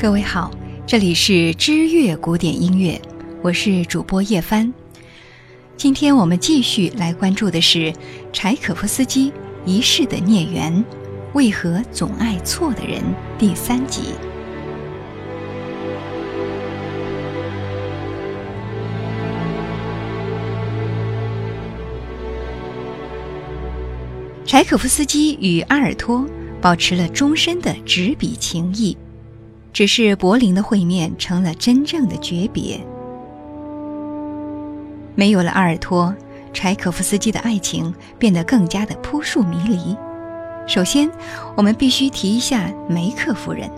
[0.00, 0.48] 各位好，
[0.86, 3.00] 这里是知乐古典音乐，
[3.42, 4.72] 我是主播叶帆。
[5.76, 7.92] 今天我们继续来关注的是
[8.32, 9.32] 柴可夫斯基
[9.66, 10.84] 一世的孽缘，
[11.34, 13.02] 为何总爱错的人
[13.36, 14.12] 第三集。
[24.46, 26.24] 柴可夫斯基与阿尔托
[26.60, 28.96] 保持了终身的执笔情谊，
[29.72, 32.80] 只是柏林的会面成了真正的诀别。
[35.14, 36.14] 没有了阿尔托，
[36.52, 39.96] 柴可夫斯基的爱情变得更加的扑朔迷离。
[40.66, 41.10] 首先，
[41.56, 43.70] 我们必须提一下梅克夫人。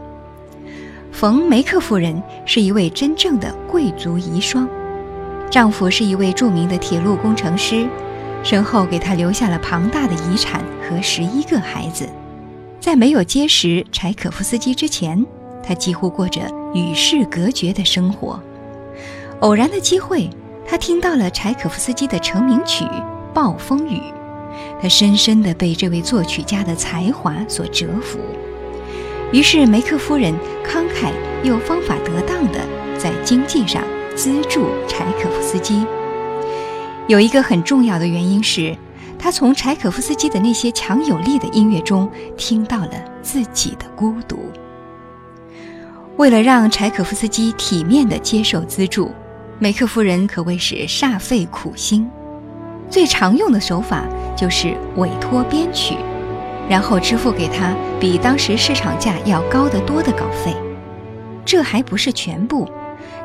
[1.12, 4.66] 冯梅克夫人是一位真正的贵族遗孀，
[5.50, 7.86] 丈夫是一位著名的铁路工程师。
[8.42, 12.08] 身后给她留下了庞大的遗产和十一个孩子，
[12.80, 15.24] 在没有结识柴可夫斯基之前，
[15.62, 16.42] 他几乎过着
[16.74, 18.40] 与世隔绝的生活。
[19.40, 20.28] 偶然的机会，
[20.66, 22.84] 他听到了柴可夫斯基的成名曲
[23.32, 23.96] 《暴风雨》，
[24.80, 28.18] 他深深地被这位作曲家的才华所折服。
[29.32, 30.34] 于是梅克夫人
[30.66, 31.12] 慷慨
[31.44, 32.58] 又方法得当地
[32.98, 33.82] 在经济上
[34.16, 35.86] 资助柴可夫斯基。
[37.06, 38.76] 有一个很重要的原因是，
[39.18, 44.38] 他从柴可夫斯基的那些强有力的音乐中听到了自己的孤独。
[46.20, 49.10] 为了让柴可夫斯基体面地接受资助，
[49.58, 52.06] 梅克夫人可谓是煞费苦心。
[52.90, 54.04] 最常用的手法
[54.36, 55.94] 就是委托编曲，
[56.68, 60.54] 然后支付给他比当时市场价要高得多的稿费。
[61.42, 62.70] 这还不是全部。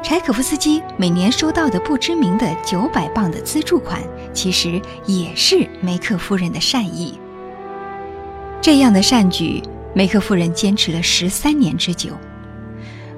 [0.01, 3.99] 柴可夫斯基每年收到的不知名的九百磅的资助款，
[4.31, 7.19] 其实也是梅克夫人的善意。
[8.61, 9.61] 这样的善举，
[9.93, 12.11] 梅克夫人坚持了十三年之久。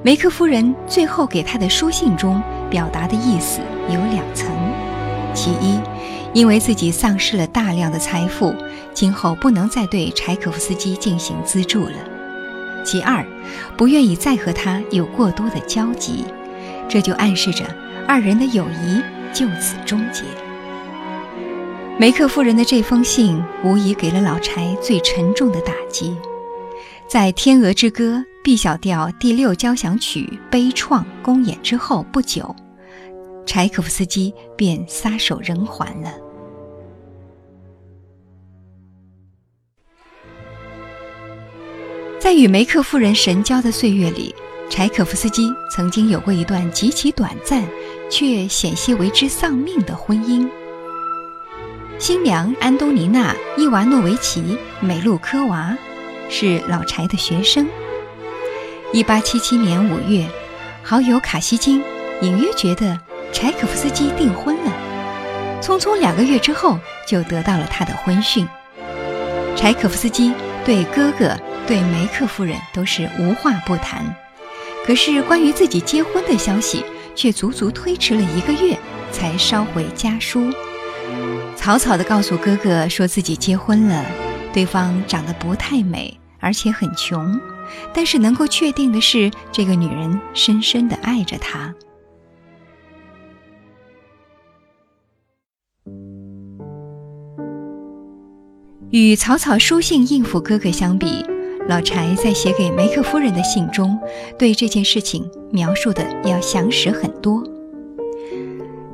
[0.03, 3.59] 梅克夫人最后给他的书信中表达的意思
[3.89, 4.55] 有两层：
[5.33, 5.79] 其一，
[6.33, 8.53] 因为自己丧失了大量的财富，
[8.93, 11.95] 今后不能再对柴可夫斯基进行资助了；
[12.85, 13.25] 其二，
[13.75, 16.23] 不愿意再和他有过多的交集。
[16.87, 17.65] 这就暗示着
[18.07, 19.01] 二人的友谊
[19.33, 20.21] 就此终结。
[21.99, 26.15] 梅克夫人的这封信无疑给了老柴最沉重的打击。
[27.07, 32.55] 在《天鹅之歌》B 小调第六交响曲悲怆公演之后不久，
[33.45, 36.13] 柴可夫斯基便撒手人寰了。
[42.17, 44.33] 在与梅克夫人神交的岁月里。
[44.69, 47.65] 柴可夫斯基曾经有过一段极其短暂，
[48.09, 50.49] 却险些为之丧命的婚姻。
[51.99, 54.41] 新娘安东尼娜·伊娃诺维奇·
[54.79, 55.77] 美露科娃
[56.29, 57.67] 是老柴的学生。
[58.97, 60.27] 1877年5月，
[60.81, 61.83] 好友卡西金
[62.21, 62.99] 隐约觉得
[63.31, 64.71] 柴可夫斯基订婚了，
[65.61, 68.47] 匆匆两个月之后就得到了他的婚讯。
[69.55, 70.33] 柴可夫斯基
[70.65, 71.37] 对哥哥、
[71.67, 74.03] 对梅克夫人都是无话不谈。
[74.83, 78.75] 可是，关于自己结婚的消息却足足推迟了一个月
[79.11, 80.51] 才捎回家书，
[81.55, 84.03] 草草地告诉哥哥说自己结婚了，
[84.51, 87.39] 对方长得不太美，而且很穷，
[87.93, 91.73] 但是能够确定的是，这个女人深深的爱着他。
[98.89, 101.25] 与草草书信应付哥哥相比。
[101.67, 103.99] 老柴在写给梅克夫人的信中，
[104.39, 107.43] 对这件事情描述的要详实很多。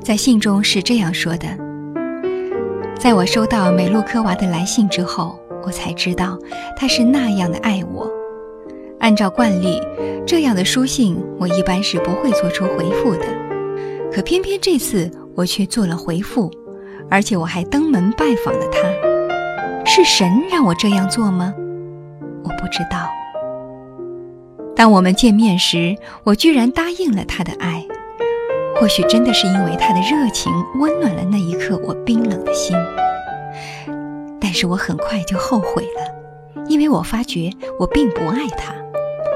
[0.02, 1.46] 在信中是这样说的
[2.98, 6.36] ：“在我收到美露科娃的来信之后，我才知道
[6.76, 8.10] 她是那样的爱我。
[9.04, 9.82] 按照惯例，
[10.26, 13.26] 这样的书信我一般是不会做出回复的，
[14.10, 16.50] 可偏偏这次我却做了回复，
[17.10, 19.84] 而且我还登门拜访了他。
[19.84, 21.52] 是神让我这样做吗？”
[22.42, 23.10] 我不知道。
[24.74, 27.86] 当我们见面时，我居然答应了他的爱。
[28.74, 32.74] 或许真的是因为他的热情温暖了那一刻我冰冷的心。
[34.40, 38.74] 但是我很快就后悔了，因为我发觉我并不爱他，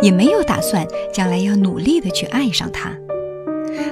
[0.01, 2.97] 也没有打算将来要努力的去爱上他。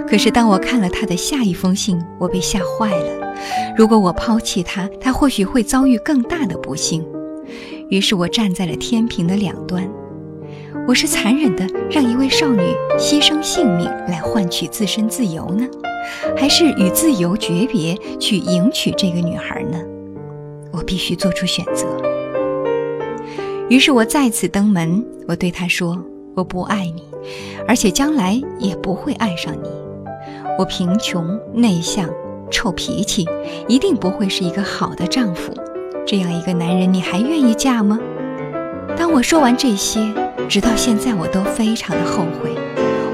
[0.09, 3.35] 可是当我看了他的下一封信，我被吓坏了。
[3.77, 7.05] 如果我抛弃他，他或许会遭遇更大的不幸。
[7.91, 9.89] 于是我站在了天平的两端，
[10.89, 12.63] 我是残忍的让一位少女
[12.99, 15.67] 牺牲性命来换取自身自由呢，
[16.37, 19.79] 还是与自由诀别去迎娶这个女孩呢？
[20.73, 21.87] 我必须做出选择。
[23.69, 25.99] 于是我再次登门，我对她说
[26.37, 27.03] ：“我不爱你，
[27.67, 29.69] 而且将来也不会爱上你。
[30.57, 32.09] 我贫穷、内向、
[32.49, 33.27] 臭脾气，
[33.67, 35.53] 一定不会是一个好的丈夫。
[36.07, 37.99] 这样一个男人，你还愿意嫁吗？
[38.97, 40.01] 当我说完这些，
[40.49, 42.55] 直到现在我都非常的后悔，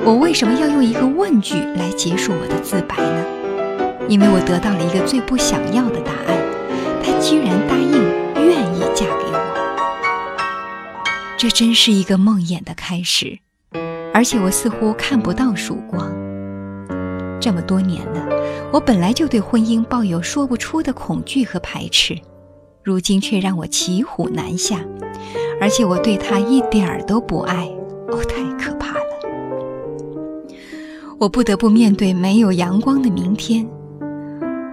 [0.05, 3.25] 我为什么要用一个问句来结束我的自白呢？
[4.07, 6.37] 因为我得到了一个最不想要的答案，
[7.03, 7.75] 他居然答
[11.43, 13.41] 这真是一个梦魇的开始，
[14.15, 16.09] 而且我似乎看不到曙光。
[17.41, 18.29] 这么多年了，
[18.73, 22.17] 我本来就对婚姻抱有说不出的恐惧和排斥，
[22.85, 24.85] 如今却让我骑虎难下，
[25.61, 27.67] 而且我对他一点儿都不爱，
[28.07, 30.55] 哦，太可怕了！
[31.19, 33.69] 我不得不面对没有阳光的明天，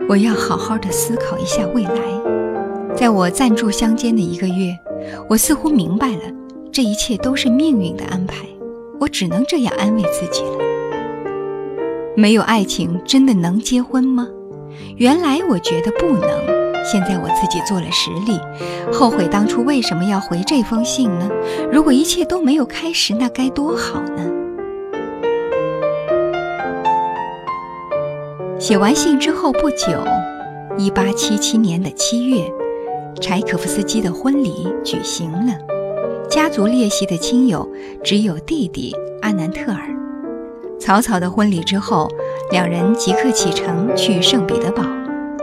[0.08, 2.00] 我要好好的思考一下未来。
[2.96, 4.78] 在我暂住乡间的一个月，
[5.28, 6.22] 我似乎明白了，
[6.72, 8.46] 这一切都是命运的安排，
[9.00, 10.58] 我只能这样安慰自己了。
[12.16, 14.28] 没有爱情，真的能结婚吗？
[14.98, 16.30] 原来我觉得不能，
[16.86, 18.40] 现在我自己做了实例，
[18.94, 21.30] 后悔当初为什么要回这封信呢？
[21.72, 24.26] 如果一切都没有开始，那该多好呢！
[28.60, 29.88] 写完信之后不久，
[30.78, 32.52] 一八七七年的七月，
[33.20, 35.54] 柴可夫斯基的婚礼举行了，
[36.30, 37.68] 家族列席的亲友
[38.04, 39.90] 只有弟弟阿南特尔。
[40.80, 42.08] 草草的婚礼之后，
[42.52, 44.84] 两人即刻启程去圣彼得堡。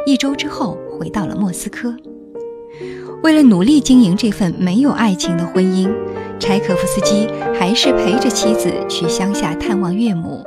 [0.06, 1.92] 一周之后，回到了莫斯科。
[3.24, 5.92] 为了努力经营这份没有爱情的婚姻，
[6.38, 7.28] 柴可夫斯基
[7.58, 10.44] 还是陪着妻子去乡下探望岳母。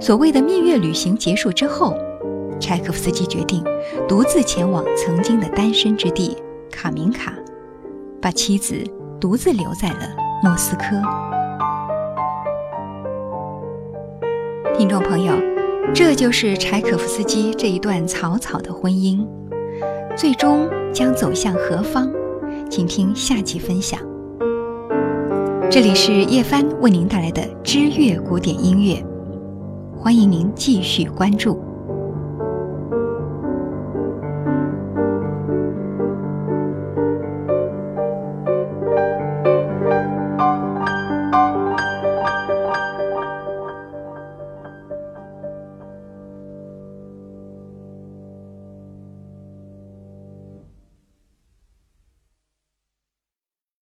[0.00, 1.96] 所谓的蜜月旅行结束之后，
[2.58, 3.62] 柴可夫斯基决定
[4.08, 6.36] 独自前往曾经的单身之地
[6.68, 7.32] 卡明卡，
[8.20, 8.82] 把妻子
[9.22, 9.98] 独自留在了
[10.42, 11.00] 莫斯科。
[14.76, 15.32] 听众朋友，
[15.94, 19.24] 这就是柴可夫斯基这一段草草的婚姻，
[20.16, 22.10] 最终将走向何方？
[22.68, 24.00] 请听下集分享。
[25.70, 29.00] 这里是叶帆为您带来的知乐古典音乐，
[29.96, 31.62] 欢迎您继续关注。